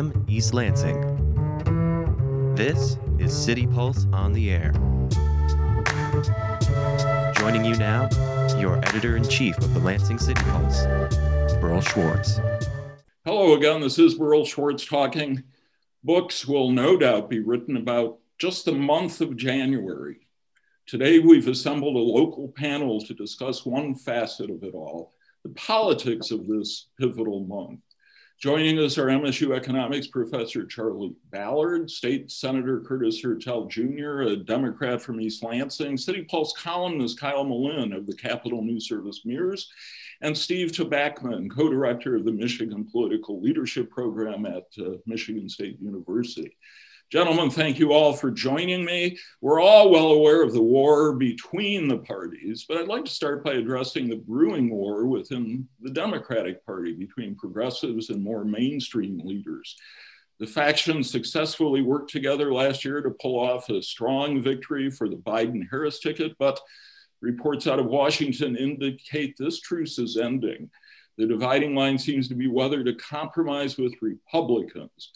[0.00, 1.04] FM East Lansing.
[2.54, 4.72] This is City Pulse on the Air.
[7.36, 8.08] Joining you now,
[8.58, 10.84] your editor in chief of the Lansing City Pulse,
[11.56, 12.40] Berl Schwartz.
[13.26, 15.42] Hello again, this is Berl Schwartz talking.
[16.02, 20.26] Books will no doubt be written about just the month of January.
[20.86, 26.30] Today, we've assembled a local panel to discuss one facet of it all the politics
[26.30, 27.80] of this pivotal month.
[28.40, 35.02] Joining us are MSU economics professor Charlie Ballard, State Senator Curtis Hertel Jr., a Democrat
[35.02, 39.68] from East Lansing, City Pulse columnist Kyle Melinn of the Capital News Service MIRS,
[40.22, 45.76] and Steve Tobocman, co director of the Michigan Political Leadership Program at uh, Michigan State
[45.78, 46.56] University.
[47.10, 49.18] Gentlemen, thank you all for joining me.
[49.40, 53.42] We're all well aware of the war between the parties, but I'd like to start
[53.42, 59.74] by addressing the brewing war within the Democratic Party between progressives and more mainstream leaders.
[60.38, 65.16] The factions successfully worked together last year to pull off a strong victory for the
[65.16, 66.60] Biden Harris ticket, but
[67.20, 70.70] reports out of Washington indicate this truce is ending.
[71.18, 75.10] The dividing line seems to be whether to compromise with Republicans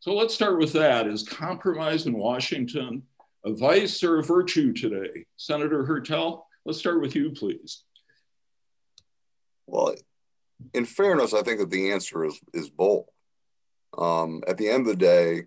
[0.00, 1.06] so let's start with that.
[1.06, 3.02] Is compromise in Washington
[3.44, 5.26] a vice or a virtue today?
[5.36, 7.82] Senator Hertel, let's start with you, please.
[9.66, 9.94] Well,
[10.72, 13.04] in fairness, I think that the answer is, is both.
[13.96, 15.42] Um, at the end of the day,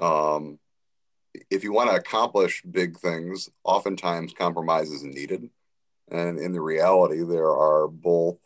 [0.00, 0.58] um,
[1.50, 5.50] if you want to accomplish big things, oftentimes compromise is needed.
[6.10, 8.38] And in the reality, there are both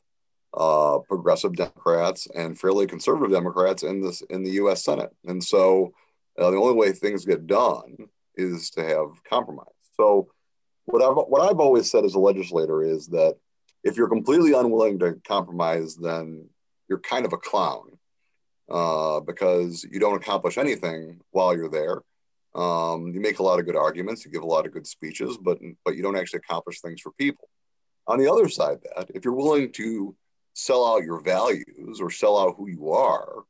[0.56, 4.82] uh, progressive Democrats and fairly conservative Democrats in this in the U.S.
[4.84, 5.10] Senate.
[5.26, 5.92] And so
[6.38, 7.96] uh, the only way things get done
[8.36, 9.66] is to have compromise.
[9.96, 10.28] So
[10.86, 13.36] what I've what I've always said as a legislator is that
[13.84, 16.48] if you're completely unwilling to compromise, then
[16.88, 17.90] you're kind of a clown
[18.70, 22.00] uh, because you don't accomplish anything while you're there.
[22.54, 25.36] Um, you make a lot of good arguments, you give a lot of good speeches,
[25.36, 27.46] but but you don't actually accomplish things for people.
[28.06, 30.16] On the other side, that if you're willing to
[30.56, 33.42] sell out your values or sell out who you are,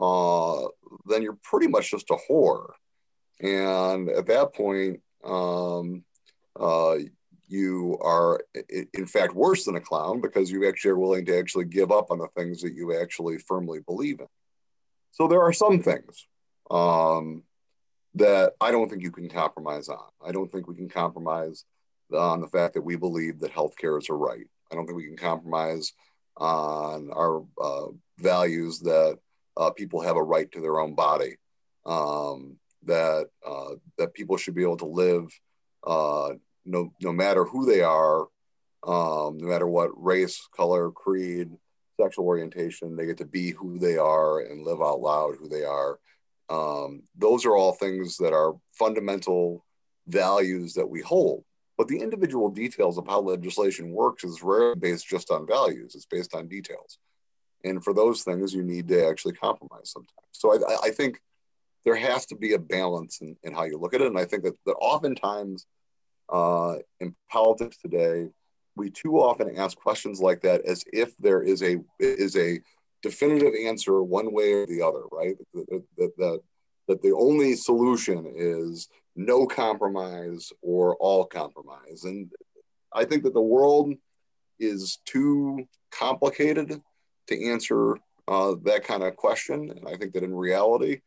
[0.00, 0.66] uh,
[1.06, 2.70] then you're pretty much just a whore.
[3.40, 6.02] And at that point, um,
[6.58, 6.96] uh,
[7.46, 8.40] you are
[8.92, 12.10] in fact worse than a clown because you actually are willing to actually give up
[12.10, 14.26] on the things that you actually firmly believe in.
[15.12, 16.26] So there are some things
[16.70, 17.44] um,
[18.16, 20.08] that I don't think you can compromise on.
[20.24, 21.64] I don't think we can compromise
[22.16, 24.46] on the fact that we believe that healthcare is a right.
[24.70, 25.92] I don't think we can compromise
[26.40, 29.18] on our uh, values that
[29.56, 31.36] uh, people have a right to their own body,
[31.86, 35.26] um, that uh, that people should be able to live
[35.86, 36.30] uh,
[36.64, 38.22] no no matter who they are,
[38.86, 41.50] um, no matter what race, color, creed,
[42.00, 45.64] sexual orientation, they get to be who they are and live out loud who they
[45.64, 45.98] are.
[46.48, 49.64] Um, those are all things that are fundamental
[50.08, 51.44] values that we hold
[51.80, 56.04] but the individual details of how legislation works is rarely based just on values, it's
[56.04, 56.98] based on details.
[57.64, 60.12] And for those things, you need to actually compromise sometimes.
[60.32, 61.22] So I, I think
[61.86, 64.08] there has to be a balance in, in, how you look at it.
[64.08, 65.64] And I think that, that oftentimes
[66.30, 68.28] uh, in politics today,
[68.76, 72.60] we too often ask questions like that as if there is a is a
[73.02, 75.34] definitive answer one way or the other, right?
[75.54, 76.40] That, that, that,
[76.88, 82.04] that the only solution is no compromise or all compromise.
[82.04, 82.30] And
[82.92, 83.92] I think that the world
[84.58, 86.80] is too complicated
[87.28, 87.96] to answer
[88.28, 89.70] uh, that kind of question.
[89.70, 91.00] And I think that in reality,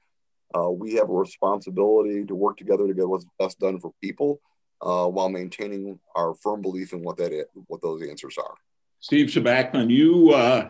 [0.58, 4.40] uh, we have a responsibility to work together to get what's best done for people
[4.82, 8.56] uh, while maintaining our firm belief in what that is, what those answers are.
[9.00, 10.70] Steve Tobocman, you uh,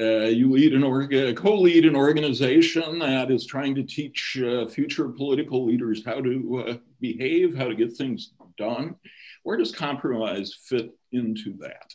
[0.00, 4.64] uh, you lead an org- uh, co-lead an organization that is trying to teach uh,
[4.66, 8.94] future political leaders how to uh, behave, how to get things done.
[9.42, 11.94] Where does compromise fit into that?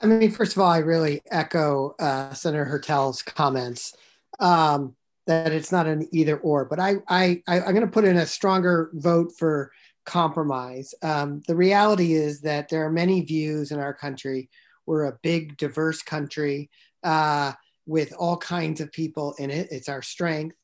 [0.00, 3.96] I mean, first of all, I really echo uh, Senator Hertel's comments
[4.38, 4.94] um,
[5.26, 6.64] that it's not an either or.
[6.64, 9.72] But I, I, I am going to put in a stronger vote for
[10.06, 10.94] compromise.
[11.02, 14.48] Um, the reality is that there are many views in our country
[14.88, 16.70] we're a big, diverse country
[17.04, 17.52] uh,
[17.86, 19.68] with all kinds of people in it.
[19.70, 20.56] It's our strength.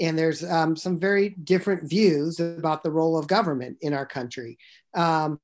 [0.00, 4.58] And there's um, some very different views about the role of government in our country.
[4.94, 5.38] Um,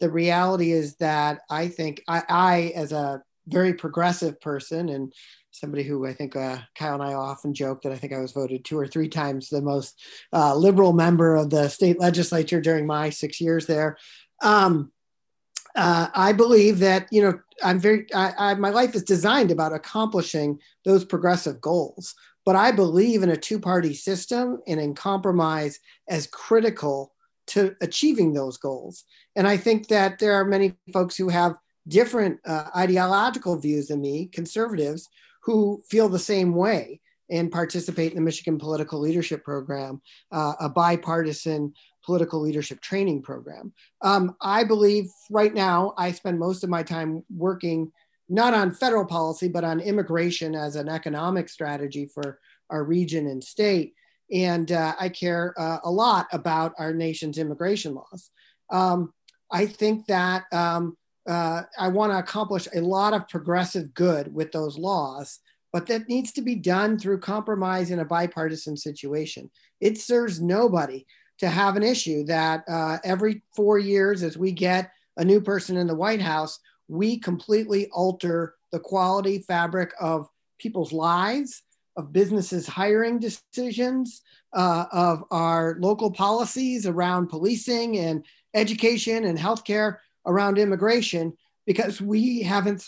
[0.00, 5.12] the reality is that I think I, I, as a very progressive person and
[5.50, 8.32] somebody who I think uh, Kyle and I often joke that I think I was
[8.32, 10.00] voted two or three times the most
[10.32, 13.98] uh, liberal member of the state legislature during my six years there.
[14.42, 14.92] Um,
[15.76, 19.72] uh, I believe that you know I'm very, I, I, my life is designed about
[19.72, 22.14] accomplishing those progressive goals.
[22.44, 25.78] But I believe in a two party system and in compromise
[26.08, 27.12] as critical
[27.48, 29.04] to achieving those goals.
[29.36, 31.56] And I think that there are many folks who have
[31.88, 35.08] different uh, ideological views than me, conservatives,
[35.42, 40.00] who feel the same way and participate in the Michigan Political Leadership Program,
[40.32, 41.72] uh, a bipartisan
[42.10, 43.72] political leadership training program.
[44.02, 47.92] Um, I believe right now I spend most of my time working
[48.28, 53.44] not on federal policy, but on immigration as an economic strategy for our region and
[53.44, 53.94] state.
[54.32, 58.30] And uh, I care uh, a lot about our nation's immigration laws.
[58.70, 59.12] Um,
[59.52, 60.96] I think that um,
[61.28, 65.38] uh, I want to accomplish a lot of progressive good with those laws,
[65.72, 69.48] but that needs to be done through compromise in a bipartisan situation.
[69.80, 71.06] It serves nobody
[71.40, 75.76] to have an issue that uh, every four years, as we get a new person
[75.76, 80.28] in the White House, we completely alter the quality fabric of
[80.58, 81.62] people's lives,
[81.96, 84.20] of businesses' hiring decisions,
[84.52, 89.96] uh, of our local policies around policing and education and healthcare
[90.26, 91.32] around immigration,
[91.66, 92.84] because we haven't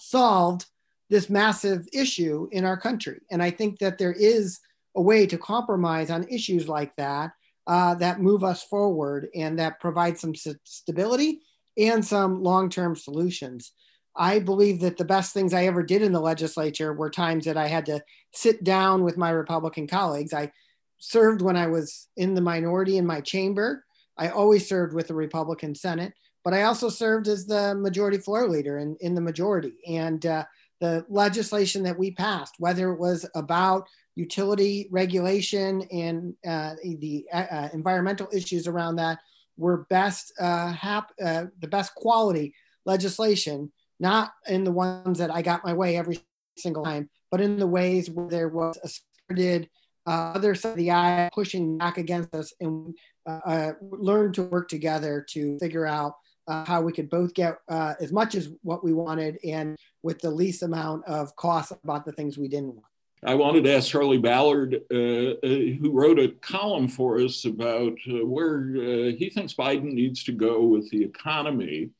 [0.00, 0.66] solved
[1.08, 3.20] this massive issue in our country.
[3.30, 4.58] And I think that there is
[4.96, 7.30] a way to compromise on issues like that
[7.66, 10.34] uh, that move us forward and that provide some
[10.64, 11.40] stability
[11.76, 13.72] and some long term solutions.
[14.16, 17.58] I believe that the best things I ever did in the legislature were times that
[17.58, 18.02] I had to
[18.32, 20.32] sit down with my Republican colleagues.
[20.32, 20.52] I
[20.98, 23.84] served when I was in the minority in my chamber.
[24.16, 26.14] I always served with the Republican Senate,
[26.44, 29.74] but I also served as the majority floor leader in, in the majority.
[29.86, 30.44] And uh,
[30.80, 33.84] the legislation that we passed, whether it was about
[34.16, 39.18] utility regulation and uh, the uh, uh, environmental issues around that
[39.58, 42.54] were best uh, hap- uh, the best quality
[42.86, 43.70] legislation,
[44.00, 46.18] not in the ones that I got my way every
[46.56, 49.68] single time, but in the ways where there was a spirited
[50.06, 52.94] uh, other side of the eye pushing back against us, and
[53.82, 56.14] learned to work together to figure out
[56.46, 60.20] uh, how we could both get uh, as much as what we wanted and with
[60.20, 62.86] the least amount of cost about the things we didn't want.
[63.24, 67.94] I wanted to ask Charlie Ballard, uh, uh, who wrote a column for us about
[68.10, 71.90] uh, where uh, he thinks Biden needs to go with the economy.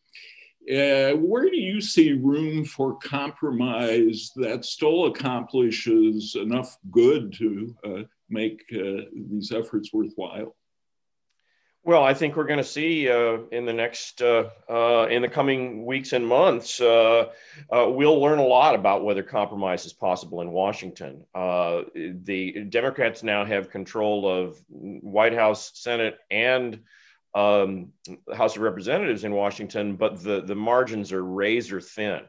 [0.68, 8.02] Uh, where do you see room for compromise that still accomplishes enough good to uh,
[8.28, 10.54] make these efforts worthwhile?
[11.86, 15.28] Well, I think we're going to see uh, in the next, uh, uh, in the
[15.28, 17.26] coming weeks and months, uh,
[17.70, 21.24] uh, we'll learn a lot about whether compromise is possible in Washington.
[21.32, 26.80] Uh, the Democrats now have control of White House, Senate, and
[27.36, 27.92] um,
[28.34, 32.20] House of Representatives in Washington, but the, the margins are razor thin.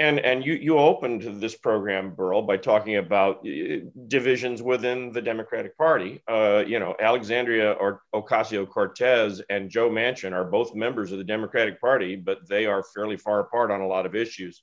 [0.00, 5.20] And and you you opened this program, Berl, by talking about uh, divisions within the
[5.20, 6.22] Democratic Party.
[6.28, 11.24] Uh, you know, Alexandria or Ocasio Cortez and Joe Manchin are both members of the
[11.24, 14.62] Democratic Party, but they are fairly far apart on a lot of issues.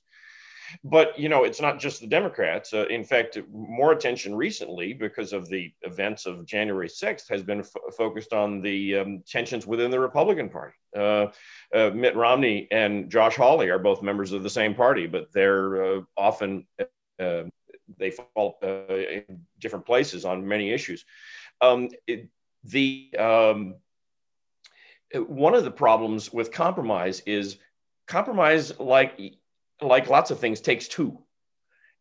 [0.84, 2.72] But you know, it's not just the Democrats.
[2.72, 7.60] Uh, in fact, more attention recently because of the events of January 6th has been
[7.60, 10.74] f- focused on the um, tensions within the Republican Party.
[10.96, 11.26] Uh,
[11.74, 15.96] uh, Mitt Romney and Josh Hawley are both members of the same party, but they're
[15.98, 16.66] uh, often
[17.20, 17.42] uh,
[17.98, 21.04] they fall uh, in different places on many issues.
[21.60, 22.28] Um, it,
[22.64, 23.76] the um,
[25.14, 27.58] one of the problems with compromise is
[28.08, 29.20] compromise like
[29.80, 31.18] like lots of things, takes two.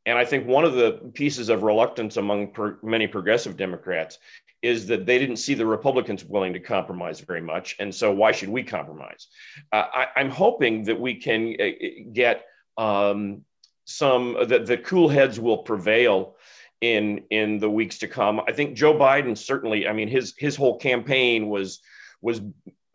[0.05, 2.53] And I think one of the pieces of reluctance among
[2.83, 4.19] many progressive Democrats
[4.61, 7.75] is that they didn't see the Republicans willing to compromise very much.
[7.79, 9.27] And so, why should we compromise?
[9.71, 12.45] Uh, I, am hoping that we can uh, uh, get
[12.77, 13.43] um,
[13.85, 16.35] some, uh, that the cool heads will prevail
[16.81, 18.41] in in the weeks to come.
[18.47, 21.79] I think Joe Biden certainly, I mean, his his whole campaign was
[22.21, 22.41] was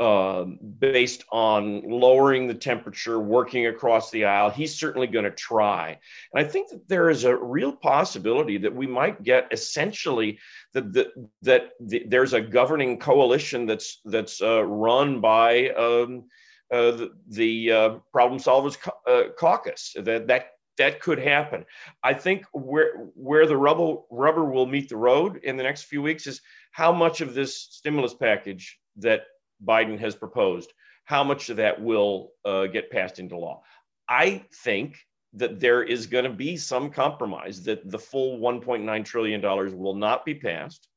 [0.00, 4.48] um, based on lowering the temperature, working across the aisle.
[4.48, 5.98] He's certainly going to try.
[6.32, 10.38] And I think that there is a real possibility that we might get essentially
[10.72, 16.24] that the, that the, there's a governing coalition that's that's uh, run by um,
[16.72, 19.94] uh, the, the uh, Problem Solvers uh, Caucus.
[20.00, 21.66] That that that could happen.
[22.02, 26.00] I think where where the rubber rubber will meet the road in the next few
[26.00, 26.40] weeks is
[26.72, 29.24] how much of this stimulus package that
[29.64, 30.72] Biden has proposed,
[31.04, 33.62] how much of that will uh, get passed into law?
[34.08, 34.98] I think
[35.34, 39.94] that there is going to be some compromise that the full 1.9 trillion dollars will
[39.94, 40.88] not be passed,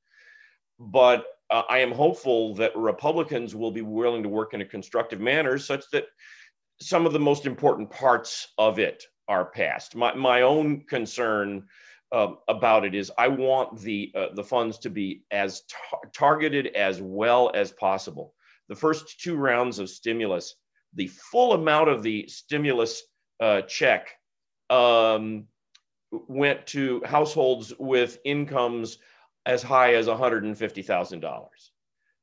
[0.80, 5.20] but uh, I am hopeful that Republicans will be willing to work in a constructive
[5.20, 6.08] manner such that
[6.82, 9.96] some of the most important parts of it are passed.
[9.96, 11.68] My, my own concern
[12.12, 16.68] uh, about it is I want the uh, the funds to be as tar- targeted
[16.76, 18.34] as well as possible
[18.74, 20.56] the first two rounds of stimulus,
[20.96, 23.04] the full amount of the stimulus
[23.40, 24.08] uh, check
[24.72, 25.46] um,
[26.28, 28.98] went to households with incomes
[29.46, 31.44] as high as $150,000.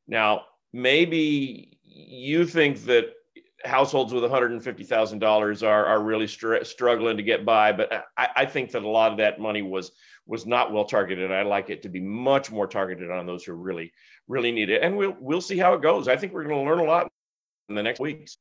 [0.08, 0.40] Now,
[0.72, 3.10] maybe you think that
[3.64, 8.72] households with $150,000 are, are really str- struggling to get by, but I, I, think
[8.72, 9.92] that a lot of that money was
[10.30, 11.30] was not well targeted.
[11.32, 13.92] I like it to be much more targeted on those who really,
[14.28, 14.82] really need it.
[14.82, 16.08] And we'll we'll see how it goes.
[16.08, 17.10] I think we're going to learn a lot
[17.68, 18.38] in the next weeks.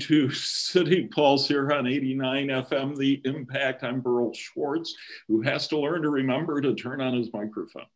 [0.00, 3.84] To City Pulse here on 89 FM, The Impact.
[3.84, 4.92] I'm Berl Schwartz,
[5.28, 7.86] who has to learn to remember to turn on his microphone.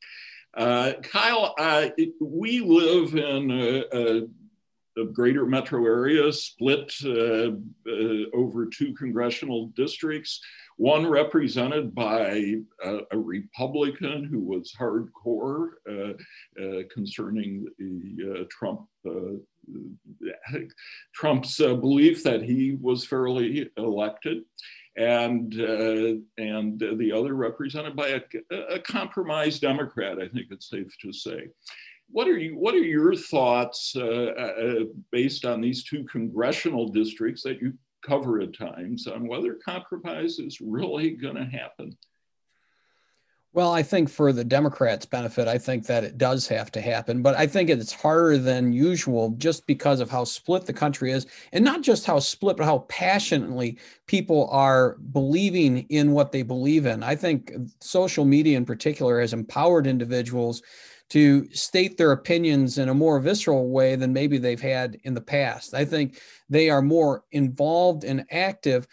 [0.56, 1.88] Uh, Kyle, uh,
[2.20, 4.26] we live in a, a
[5.04, 7.52] the greater metro area split uh,
[7.86, 10.40] uh, over two congressional districts,
[10.76, 12.54] one represented by
[12.84, 16.12] a, a Republican who was hardcore uh,
[16.62, 18.82] uh concerning the uh, Trump.
[19.06, 19.38] Uh,
[21.14, 24.38] Trump's belief that he was fairly elected,
[24.96, 28.20] and and the other represented by a,
[28.74, 31.48] a compromised Democrat, I think it's safe to say.
[32.12, 32.56] What are you?
[32.58, 34.80] What are your thoughts uh, uh, uh,
[35.12, 37.74] based on these two congressional districts that you
[38.04, 41.96] cover at times on whether compromise is really going to happen?
[43.52, 47.20] Well, I think for the Democrats' benefit, I think that it does have to happen.
[47.20, 51.26] But I think it's harder than usual just because of how split the country is.
[51.52, 56.86] And not just how split, but how passionately people are believing in what they believe
[56.86, 57.02] in.
[57.02, 60.62] I think social media in particular has empowered individuals
[61.10, 65.20] to state their opinions in a more visceral way than maybe they've had in the
[65.20, 65.74] past.
[65.74, 68.86] I think they are more involved and active,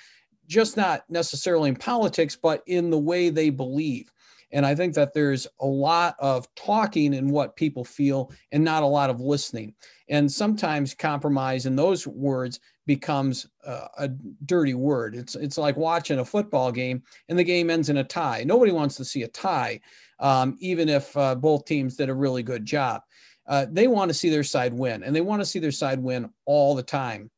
[0.47, 4.11] just not necessarily in politics, but in the way they believe.
[4.51, 8.81] And I think that there's a lot of talking in what people feel and not
[8.81, 9.75] a lot of listening.
[10.09, 14.09] And sometimes compromise in those words becomes a
[14.45, 15.13] dirty word.
[15.15, 18.43] It's, it's like watching a football game and the game ends in a tie.
[18.45, 19.81] Nobody wants to see a tie
[20.19, 23.01] um, even if uh, both teams did a really good job.
[23.45, 25.99] Uh, they want to see their side win, and they want to see their side
[25.99, 27.29] win all the time.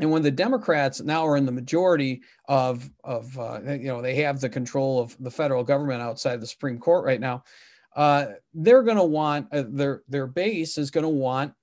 [0.00, 4.16] And when the Democrats now are in the majority of, of uh, you know, they
[4.16, 7.44] have the control of the federal government outside the Supreme Court right now,
[7.94, 11.54] uh, they're going to want uh, their their base is going to want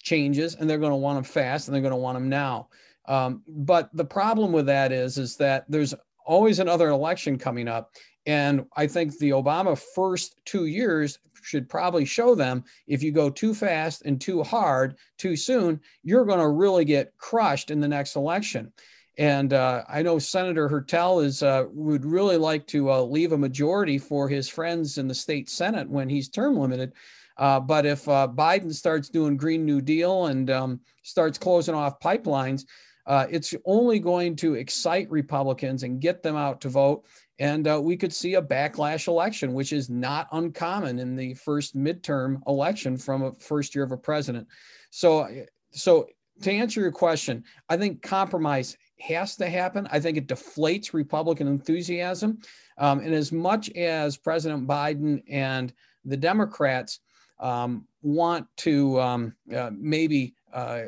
[0.00, 2.68] changes, and they're going to want them fast, and they're going to want them now.
[3.08, 5.92] Um, but the problem with that is, is that there's
[6.24, 7.90] always another election coming up
[8.26, 13.30] and I think the Obama first two years should probably show them if you go
[13.30, 17.88] too fast and too hard too soon, you're going to really get crushed in the
[17.88, 18.72] next election.
[19.16, 23.38] And uh, I know Senator Hertel is uh, would really like to uh, leave a
[23.38, 26.92] majority for his friends in the state senate when he's term limited.
[27.36, 31.98] Uh, but if uh, Biden starts doing Green New Deal and um, starts closing off
[32.00, 32.64] pipelines,
[33.06, 37.04] uh, it's only going to excite Republicans and get them out to vote.
[37.40, 41.74] And uh, we could see a backlash election, which is not uncommon in the first
[41.74, 44.46] midterm election from a first year of a president.
[44.90, 45.26] So,
[45.70, 46.06] so
[46.42, 49.88] to answer your question, I think compromise has to happen.
[49.90, 52.40] I think it deflates Republican enthusiasm.
[52.76, 55.72] Um, and as much as President Biden and
[56.04, 57.00] the Democrats
[57.38, 60.82] um, want to um, uh, maybe uh,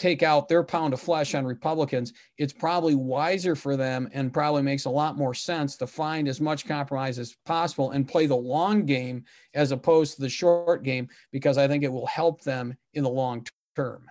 [0.00, 4.62] take out their pound of flesh on Republicans, it's probably wiser for them and probably
[4.62, 8.34] makes a lot more sense to find as much compromise as possible and play the
[8.34, 9.22] long game
[9.54, 13.10] as opposed to the short game, because I think it will help them in the
[13.10, 13.44] long
[13.76, 14.06] term.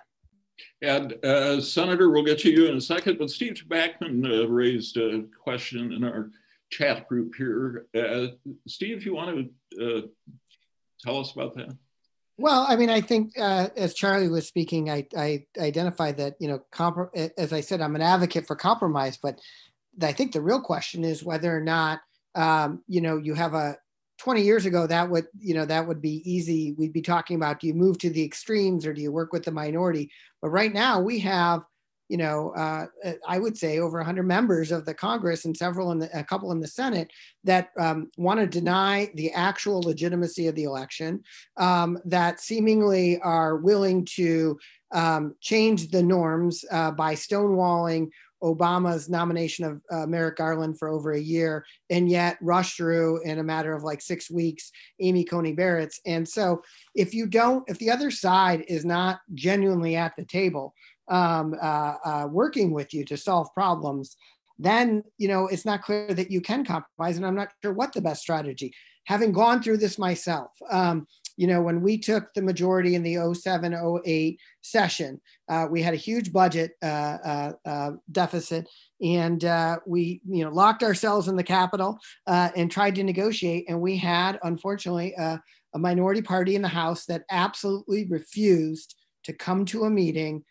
[0.84, 4.96] And uh, Senator, we'll get to you in a second, but Steve Backman uh, raised
[4.98, 6.30] a question in our
[6.70, 7.88] chat group here.
[8.00, 8.28] Uh,
[8.68, 10.02] Steve, you want to uh,
[11.04, 11.70] tell us about that?
[12.40, 16.48] Well, I mean, I think uh, as Charlie was speaking, I, I identified that, you
[16.48, 19.40] know, comp- as I said, I'm an advocate for compromise, but
[20.02, 22.00] I think the real question is whether or not,
[22.36, 23.76] um, you know, you have a
[24.20, 26.72] 20 years ago, that would, you know, that would be easy.
[26.78, 29.44] We'd be talking about, do you move to the extremes or do you work with
[29.44, 30.10] the minority?
[30.42, 31.64] But right now we have
[32.10, 35.92] you know, uh, uh, I would say over 100 members of the Congress and several
[35.92, 37.10] in the, a couple in the Senate
[37.44, 41.24] that um, want to deny the actual legitimacy of the election,
[41.58, 44.60] um, that seemingly are willing to
[44.92, 48.10] um, change the norms uh, by stonewalling
[48.42, 53.38] Obama's nomination of uh, Merrick Garland for over a year, and yet rush through in
[53.38, 56.00] a matter of like six weeks Amy Coney Barrett's.
[56.06, 56.64] And so,
[56.96, 60.74] if you don't, if the other side is not genuinely at the table,
[61.10, 64.16] um, uh, uh, working with you to solve problems,
[64.58, 67.94] then you know it's not clear that you can compromise, and I'm not sure what
[67.94, 68.74] the best strategy.
[69.06, 73.34] Having gone through this myself, um, you know, when we took the majority in the
[73.34, 78.68] 07 08 session, uh, we had a huge budget uh, uh, uh deficit
[79.02, 81.98] and uh, we, you know, locked ourselves in the Capitol
[82.28, 83.64] uh, and tried to negotiate.
[83.70, 85.40] And we had, unfortunately, a
[85.74, 90.44] minority party in the House that absolutely refused to come to a meeting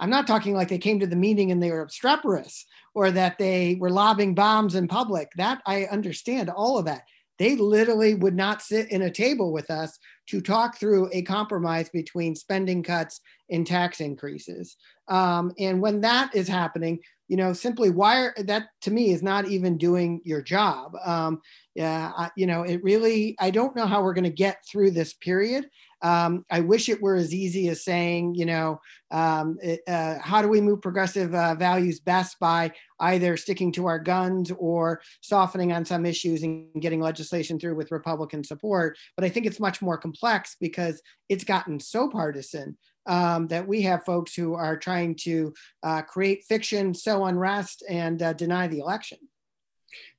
[0.00, 3.38] I'm not talking like they came to the meeting and they were obstreperous or that
[3.38, 5.28] they were lobbing bombs in public.
[5.36, 7.02] That I understand all of that.
[7.38, 11.88] They literally would not sit in a table with us to talk through a compromise
[11.88, 13.20] between spending cuts
[13.50, 14.76] and tax increases.
[15.08, 19.22] Um, and when that is happening, you know, simply why are, that to me is
[19.22, 20.94] not even doing your job.
[21.04, 21.40] Um,
[21.74, 24.90] yeah, I, you know, it really, I don't know how we're going to get through
[24.92, 25.68] this period.
[26.02, 28.80] Um, I wish it were as easy as saying, you know,
[29.12, 29.56] um,
[29.86, 34.50] uh, how do we move progressive uh, values best by either sticking to our guns
[34.58, 38.98] or softening on some issues and getting legislation through with Republican support.
[39.16, 43.82] But I think it's much more complex because it's gotten so partisan um, that we
[43.82, 48.78] have folks who are trying to uh, create fiction, sow unrest, and uh, deny the
[48.80, 49.18] election.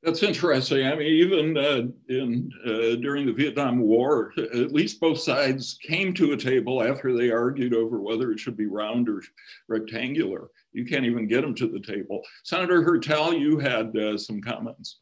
[0.02, 0.86] That's interesting.
[0.86, 6.14] I mean, even uh, in uh, during the Vietnam War, at least both sides came
[6.16, 9.24] to a table after they argued over whether it should be round or
[9.68, 10.48] rectangular.
[10.74, 12.22] You can't even get them to the table.
[12.44, 15.00] Senator Hertel, you had uh, some comments.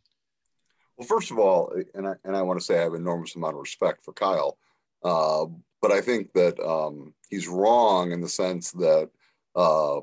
[0.98, 3.56] Well, first of all, and I, and I want to say I have enormous amount
[3.56, 4.58] of respect for Kyle,
[5.04, 5.46] uh,
[5.82, 9.10] but I think that um, he's wrong in the sense that
[9.56, 10.02] uh,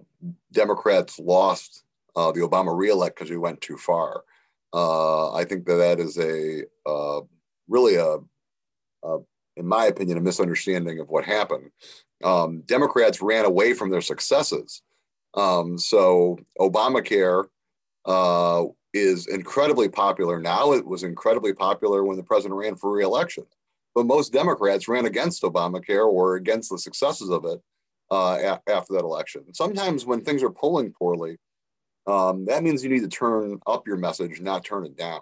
[0.52, 1.84] Democrats lost
[2.16, 4.24] uh, the Obama reelect because we went too far.
[4.72, 7.20] Uh, I think that that is a uh,
[7.68, 8.18] really a,
[9.04, 9.18] a,
[9.56, 11.70] in my opinion, a misunderstanding of what happened.
[12.22, 14.82] Um, Democrats ran away from their successes.
[15.34, 17.44] Um, so Obamacare
[18.04, 20.72] uh, is incredibly popular now.
[20.72, 23.44] It was incredibly popular when the president ran for reelection.
[23.94, 27.60] But most Democrats ran against Obamacare or against the successes of it
[28.10, 29.42] uh, a- after that election.
[29.54, 31.38] Sometimes when things are polling poorly,
[32.08, 35.20] um, that means you need to turn up your message, not turn it down.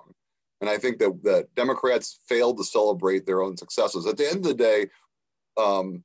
[0.60, 4.06] And I think that, that Democrats failed to celebrate their own successes.
[4.06, 4.86] At the end of the day,
[5.56, 6.04] um,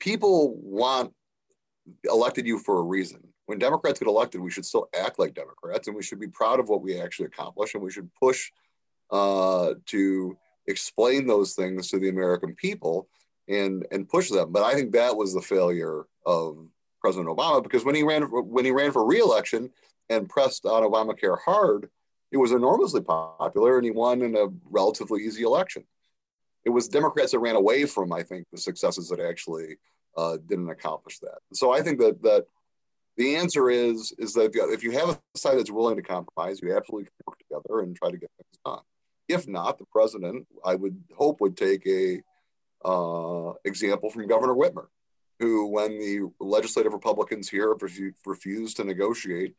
[0.00, 1.12] people want
[2.08, 3.20] elected you for a reason.
[3.46, 6.58] When Democrats get elected, we should still act like Democrats and we should be proud
[6.58, 8.50] of what we actually accomplish and we should push
[9.10, 10.36] uh, to
[10.68, 13.08] explain those things to the American people
[13.48, 14.52] and and push them.
[14.52, 16.66] But I think that was the failure of
[17.02, 19.70] President Obama because when he ran when he ran for reelection
[20.08, 21.90] and pressed on Obamacare hard,
[22.30, 25.84] it was enormously popular and he won in a relatively easy election.
[26.64, 29.78] It was Democrats that ran away from, I think, the successes that actually
[30.16, 31.38] uh, didn't accomplish that.
[31.54, 32.46] So I think that that
[33.16, 36.74] the answer is is that if you have a side that's willing to compromise, you
[36.74, 38.82] absolutely can work together and try to get things done.
[39.28, 42.22] If not, the president, I would hope, would take a
[42.84, 44.86] uh, example from Governor Whitmer,
[45.42, 47.76] who, when the legislative Republicans here
[48.26, 49.56] refuse to negotiate,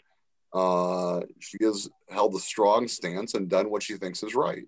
[0.53, 4.63] uh, she has held a strong stance and done what she thinks is right.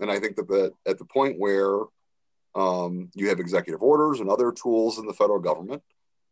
[0.00, 1.80] And I think that the, at the point where
[2.54, 5.82] um, you have executive orders and other tools in the federal government,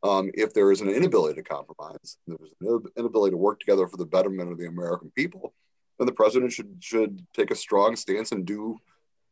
[0.02, 3.98] um, if there is an inability to compromise, there's an inability to work together for
[3.98, 5.52] the betterment of the American people,
[5.98, 8.78] then the president should should take a strong stance and do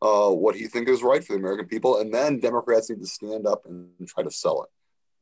[0.02, 1.98] uh, what he thinks is right for the American people.
[2.00, 4.68] And then Democrats need to stand up and try to sell it.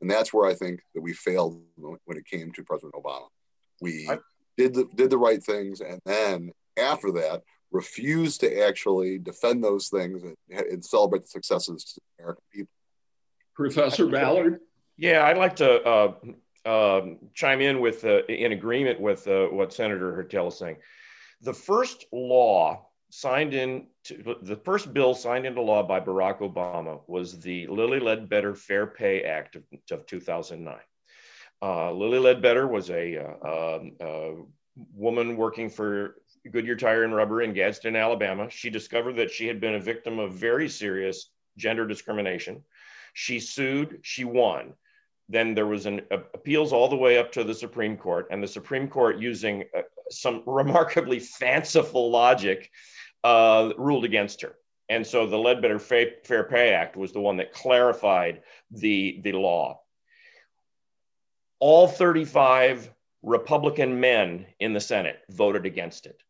[0.01, 3.27] And that's where I think that we failed when it came to President Obama.
[3.81, 4.19] We I,
[4.57, 9.89] did the, did the right things, and then after that, refused to actually defend those
[9.89, 12.71] things and, and celebrate the successes to the American people.
[13.55, 14.61] Professor Ballard?
[14.97, 16.13] Yeah, I'd like to uh,
[17.05, 20.77] um, chime in with uh, in agreement with uh, what Senator Hertel is saying.
[21.43, 27.01] The first law signed in to, the first bill signed into law by Barack Obama
[27.09, 30.77] was the Lilly Ledbetter Fair Pay Act of, of 2009.
[31.61, 32.95] Uh, Lilly Ledbetter was uh,
[33.43, 34.35] um, a,
[34.95, 36.17] woman working for
[36.49, 38.49] Goodyear Tire and Rubber in Gadsden, Alabama.
[38.49, 42.63] She discovered that she had been a victim of very serious gender discrimination.
[43.15, 44.75] She sued, she won
[45.29, 48.43] then there was an uh, appeals all the way up to the Supreme Court, and
[48.43, 52.71] the Supreme Court, using uh, some remarkably fanciful logic,
[53.25, 54.55] uh, ruled against her.
[54.89, 59.81] And so the Ledbetter Fair Pay Act was the one that clarified the, the law.
[61.61, 62.91] All 35
[63.23, 66.23] Republican men in the Senate voted against it.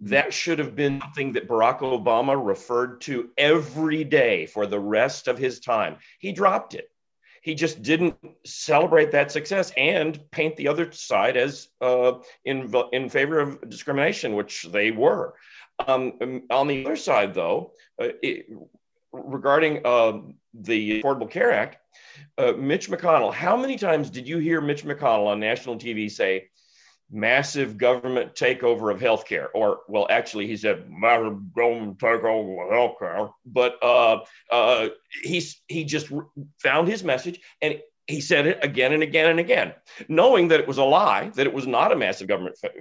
[0.00, 5.28] That should have been something that Barack Obama referred to every day for the rest
[5.28, 5.96] of his time.
[6.18, 6.89] He dropped it
[7.40, 13.08] he just didn't celebrate that success and paint the other side as uh, in in
[13.08, 15.34] favor of discrimination, which they were.
[15.86, 18.46] Um, um on the other side, though, uh, it,
[19.12, 20.18] regarding uh,
[20.54, 21.78] the Affordable Care Act,
[22.38, 26.50] uh, Mitch McConnell, how many times did you hear Mitch McConnell on national TV say,
[27.10, 33.32] massive government takeover of healthcare, or well, actually, he said massive government takeover of healthcare.
[33.44, 34.20] But uh,
[34.50, 34.88] uh,
[35.22, 36.10] he he just
[36.58, 37.80] found his message and.
[38.06, 39.72] He said it again and again and again,
[40.08, 42.72] knowing that it was a lie, that it was not a massive government f-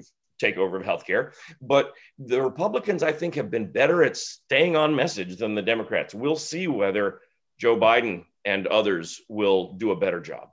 [0.42, 1.34] takeover of healthcare.
[1.62, 6.16] But the Republicans, I think, have been better at staying on message than the Democrats.
[6.16, 7.20] We'll see whether
[7.60, 10.50] Joe Biden and others will do a better job.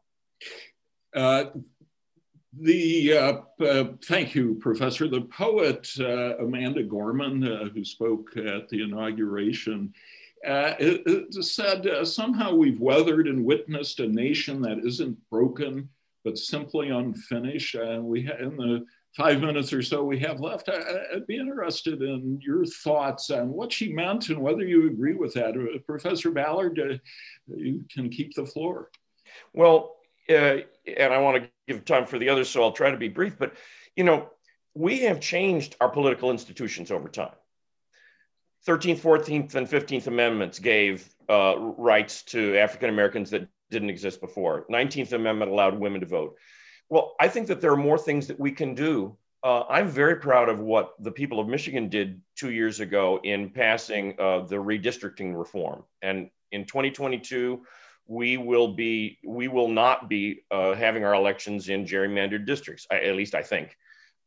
[1.14, 1.44] Uh,
[2.58, 5.08] the uh, uh, thank you, Professor.
[5.08, 9.92] The poet uh, Amanda Gorman, uh, who spoke at the inauguration,
[10.42, 15.90] it, uh, it uh, said somehow we've weathered and witnessed a nation that isn't broken
[16.24, 17.74] but simply unfinished.
[17.74, 18.84] And we ha- in the
[19.16, 20.78] five minutes or so we have left, I-
[21.14, 25.34] would be interested in your thoughts on what she meant and whether you agree with
[25.34, 25.54] that.
[25.86, 27.00] Professor Ballard,
[27.54, 28.90] you can keep the floor.
[29.52, 29.92] Well,
[30.28, 30.58] uh,
[30.96, 33.38] and I want to give time for the others, so I'll try to be brief.
[33.38, 33.54] But
[33.94, 34.28] you know,
[34.74, 37.32] we have changed our political institutions over time.
[38.66, 44.66] 13th, 14th, and 15th Amendments gave uh, rights to African Americans that didn't exist before.
[44.70, 46.36] 19th Amendment allowed women to vote.
[46.88, 49.16] Well, I think that there are more things that we can do.
[49.44, 53.50] Uh, I'm very proud of what the people of Michigan did two years ago in
[53.50, 55.84] passing uh, the redistricting reform.
[56.02, 57.62] And in 2022,
[58.06, 62.86] we will be we will not be uh, having our elections in gerrymandered districts.
[62.90, 63.76] I, at least I think.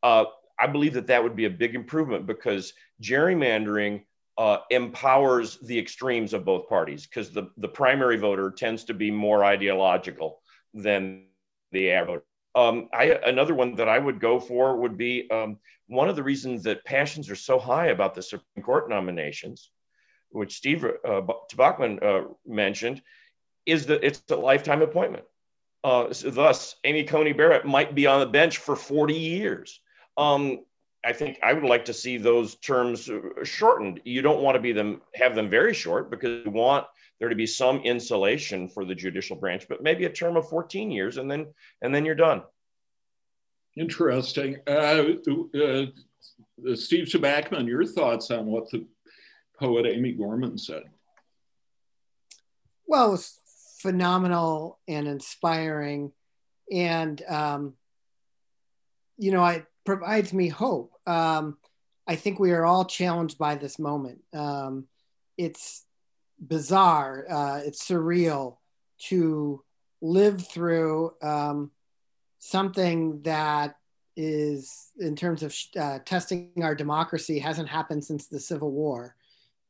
[0.04, 0.26] Uh,
[0.60, 4.04] I believe that that would be a big improvement because gerrymandering
[4.38, 9.10] uh, empowers the extremes of both parties because the, the primary voter tends to be
[9.12, 10.42] more ideological
[10.74, 11.24] than
[11.72, 12.22] the average.
[12.56, 16.24] Um, I, another one that I would go for would be um, one of the
[16.24, 19.70] reasons that passions are so high about the Supreme Court nominations,
[20.30, 23.02] which Steve uh, Tobocman uh, mentioned,
[23.66, 25.24] is that it's a lifetime appointment.
[25.84, 29.80] Uh, so thus, Amy Coney Barrett might be on the bench for 40 years.
[30.18, 30.66] Um,
[31.06, 34.02] I think I would like to see those terms uh, shortened.
[34.04, 36.86] You don't want to be them have them very short because you want
[37.20, 40.92] there to be some insulation for the judicial branch, but maybe a term of 14
[40.92, 41.48] years and then
[41.82, 42.44] and then you're done.
[43.78, 44.58] Interesting.
[44.68, 44.72] Uh,
[45.26, 45.86] uh,
[46.68, 48.86] uh Steve Tobocman, your thoughts on what the
[49.58, 50.84] poet Amy Gorman said?
[52.88, 53.18] Well,
[53.80, 56.12] phenomenal and inspiring,
[56.72, 57.74] and um,
[59.18, 60.92] you know, it provides me hope.
[61.08, 61.58] Um,
[62.08, 64.20] I think we are all challenged by this moment.
[64.34, 64.88] Um,
[65.38, 65.86] it's
[66.40, 68.58] bizarre, uh, it's surreal
[69.08, 69.64] to
[70.02, 71.72] live through um,
[72.40, 73.76] something that
[74.18, 79.16] is, in terms of uh, testing our democracy, hasn't happened since the Civil War.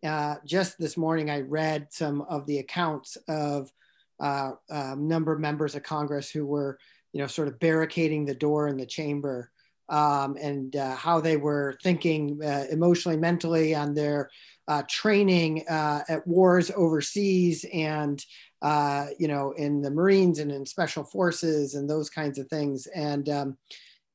[0.04, 3.72] Uh, just this morning, I read some of the accounts of
[4.20, 6.78] uh, um, number of members of Congress who were,
[7.14, 9.50] you know, sort of barricading the door in the chamber
[9.90, 14.30] um, and uh, how they were thinking uh, emotionally, mentally on their
[14.68, 18.24] uh, training uh, at wars overseas and,
[18.62, 22.86] uh, you know, in the Marines and in special forces and those kinds of things.
[22.88, 23.58] And, um,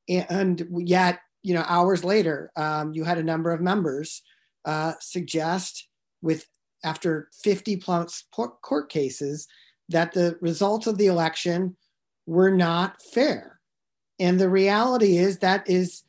[0.07, 4.21] and yet, you know, hours later, um, you had a number of members
[4.99, 5.87] suggest
[6.21, 6.45] with
[6.83, 8.23] after 50 plus
[8.61, 9.47] court cases
[9.89, 11.75] that the results of the election
[12.25, 13.59] were not fair.
[14.19, 16.03] And the reality is that is,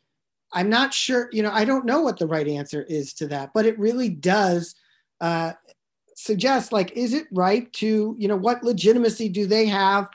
[0.52, 3.50] I'm not sure, you know, I don't know what the right answer is to that,
[3.52, 4.74] but it really does
[5.20, 5.52] uh,
[6.16, 10.08] suggest like, is it right to, you know, what legitimacy do they have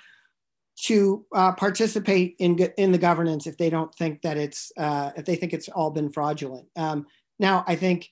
[0.85, 5.25] to uh, participate in, in the governance if they don't think that it's, uh, if
[5.25, 6.67] they think it's all been fraudulent?
[6.75, 7.05] Um,
[7.37, 8.09] now, I think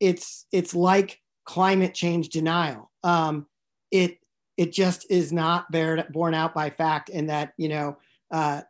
[0.00, 2.90] it's, it's like climate change denial.
[3.04, 3.46] Um,
[3.90, 4.19] it
[4.60, 7.96] it just is not borne out by fact in that you know
[8.30, 8.60] uh,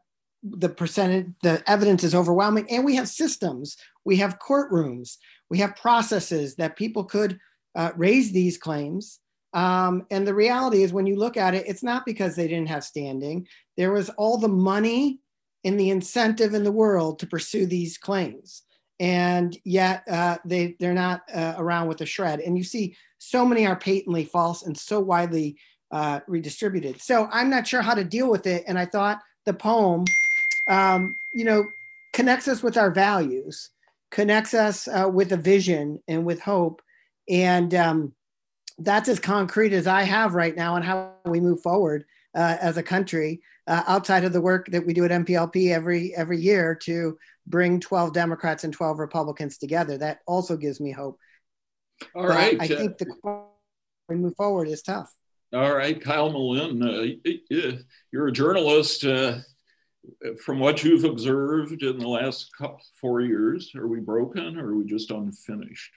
[0.44, 5.16] the percentage the evidence is overwhelming and we have systems we have courtrooms
[5.50, 7.40] we have processes that people could
[7.74, 9.18] uh, raise these claims
[9.53, 12.68] um, and the reality is when you look at it it's not because they didn't
[12.68, 15.18] have standing there was all the money
[15.64, 18.62] and the incentive in the world to pursue these claims
[19.00, 22.40] and yet uh, they they're not uh, around with a shred.
[22.40, 25.57] And you see so many are patently false and so widely
[25.92, 27.00] uh, redistributed.
[27.03, 28.62] So I'm not sure how to deal with it.
[28.68, 30.05] And I thought the poem,
[30.68, 31.64] um, you know,
[32.12, 33.68] connects us with our values,
[34.12, 36.81] connects us uh, with a vision and with hope.
[37.29, 38.12] And um,
[38.79, 42.05] that's as concrete as I have right now on how we move forward
[42.37, 46.14] uh, as a country uh, outside of the work that we do at MPLP every
[46.14, 49.98] every year to bring 12 Democrats and 12 Republicans together.
[49.98, 51.18] That also gives me hope.
[52.14, 53.42] All but right, I think the
[54.09, 55.12] we move forward is tough.
[55.52, 57.80] All right, Kyle Melinn, uh,
[58.12, 59.04] you're a journalist.
[59.04, 59.38] Uh,
[60.44, 64.76] from what you've observed in the last couple, four years, are we broken or are
[64.76, 65.90] we just unfinished?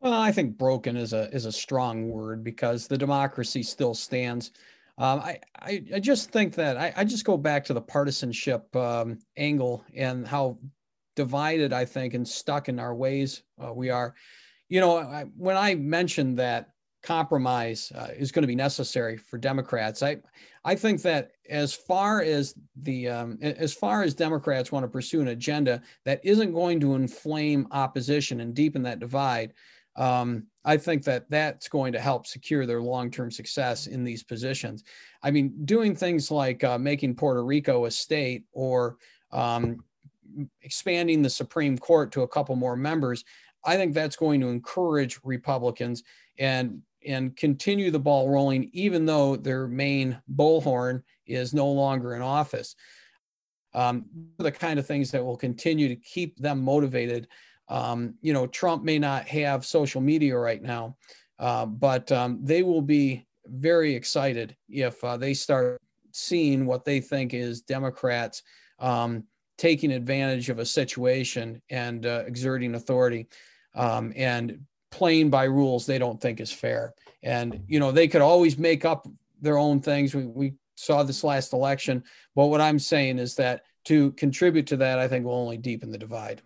[0.00, 4.50] Well, I think broken is a is a strong word because the democracy still stands.
[4.98, 8.74] Um, I, I, I just think that I, I just go back to the partisanship
[8.76, 10.58] um, angle and how
[11.14, 14.14] divided I think and stuck in our ways uh, we are.
[14.68, 16.70] You know, I, when I mentioned that
[17.04, 20.02] compromise uh, is going to be necessary for Democrats.
[20.02, 20.16] I,
[20.64, 25.20] I think that as far as the um, as far as Democrats want to pursue
[25.20, 29.52] an agenda that isn't going to inflame opposition and deepen that divide,
[29.96, 34.82] um, I think that that's going to help secure their long-term success in these positions.
[35.22, 38.96] I mean, doing things like uh, making Puerto Rico a state or
[39.30, 39.84] um,
[40.62, 43.24] expanding the Supreme Court to a couple more members,
[43.66, 46.02] I think that's going to encourage Republicans
[46.38, 52.22] and and continue the ball rolling, even though their main bullhorn is no longer in
[52.22, 52.76] office.
[53.74, 54.06] Um,
[54.38, 57.28] the kind of things that will continue to keep them motivated.
[57.68, 60.96] Um, you know, Trump may not have social media right now,
[61.38, 65.80] uh, but um, they will be very excited if uh, they start
[66.12, 68.42] seeing what they think is Democrats
[68.78, 69.24] um,
[69.58, 73.26] taking advantage of a situation and uh, exerting authority.
[73.74, 74.60] Um, and
[74.94, 76.94] playing by rules they don't think is fair.
[77.24, 79.08] And, you know, they could always make up
[79.40, 80.14] their own things.
[80.14, 82.04] We, we saw this last election.
[82.36, 85.90] But what I'm saying is that to contribute to that, I think will only deepen
[85.90, 86.42] the divide.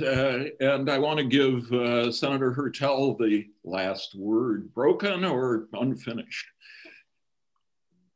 [0.00, 6.46] Uh, and I want to give uh, Senator Hertel the last word broken or unfinished?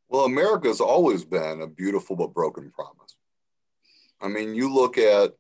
[0.09, 3.17] Well, America's always been a beautiful but broken promise.
[4.21, 5.33] I mean, you look at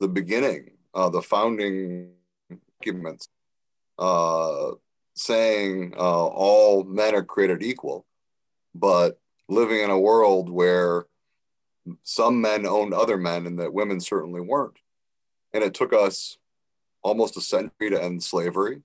[0.00, 2.12] the beginning, uh, the founding
[2.80, 3.28] documents
[3.98, 4.72] uh,
[5.14, 8.06] saying uh, all men are created equal,
[8.74, 11.06] but living in a world where
[12.02, 14.78] some men owned other men and that women certainly weren't.
[15.54, 16.36] And it took us
[17.02, 18.82] almost a century to end slavery,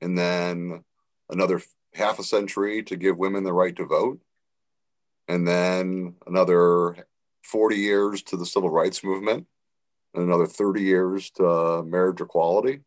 [0.00, 0.82] and then
[1.30, 1.60] another
[1.94, 4.18] half a century to give women the right to vote,
[5.28, 7.06] and then another
[7.44, 9.46] 40 years to the civil rights movement
[10.14, 12.80] and another 30 years to uh, marriage equality.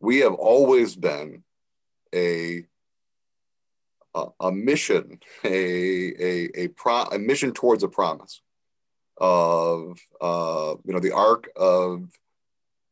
[0.00, 1.42] We have always been
[2.14, 2.64] a
[4.14, 8.42] a, a mission, a a a, pro, a mission towards a promise
[9.18, 12.10] of uh, you know the arc of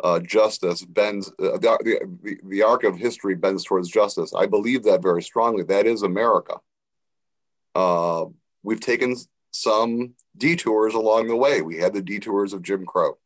[0.03, 4.35] uh, justice bends uh, the, the, the arc of history bends towards justice.
[4.35, 5.63] I believe that very strongly.
[5.63, 6.55] That is America.
[7.75, 8.27] Uh,
[8.63, 9.15] we've taken
[9.53, 11.61] some detours along the way.
[11.63, 13.17] We had the detours of Jim Crow.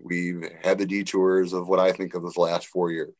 [0.00, 3.12] We've had the detours of what I think of this last four years.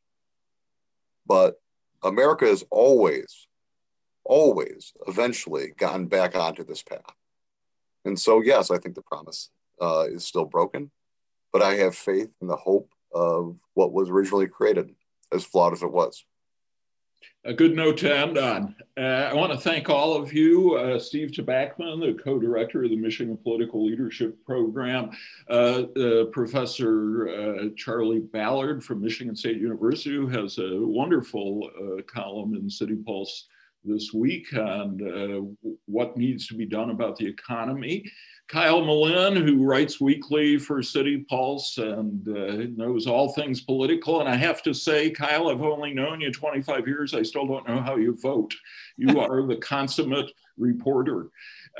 [1.26, 1.60] But
[2.02, 3.46] America has always,
[4.24, 7.02] always eventually gotten back onto this path.
[8.04, 10.90] And so, yes, I think the promise uh, is still broken,
[11.52, 14.90] but I have faith in the hope of what was originally created,
[15.32, 16.24] as flawed as it was
[17.44, 18.74] a good note to end on.
[18.96, 20.74] Uh, I want to thank all of you.
[20.76, 25.10] Uh, Steve Tobocman, the co director of the Michigan Political Leadership Program,
[25.48, 25.84] uh,
[26.32, 32.70] Professor uh, Charlie Ballard from Michigan State University, who has a wonderful uh, column in
[32.70, 33.48] City Pulse
[33.84, 34.98] this week on
[35.66, 38.04] uh, what needs to be done about the economy.
[38.48, 44.20] Kyle Melinn, who writes weekly for City Pulse and uh, knows all things political.
[44.20, 47.14] And I have to say, Kyle, I've only known you 25 years.
[47.14, 48.52] I still don't know how you vote.
[48.96, 51.28] You are the consummate reporter.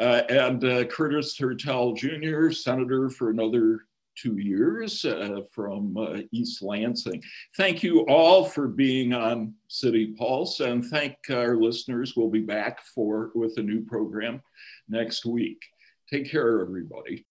[0.00, 3.80] Uh, and uh, Curtis Hertel Jr., senator for another
[4.14, 7.22] two years uh, from uh, East Lansing.
[7.56, 12.14] Thank you all for being on City Pulse, and thank our listeners.
[12.16, 14.42] We'll be back for with a new program
[14.88, 15.62] next week.
[16.10, 17.26] Take care, everybody.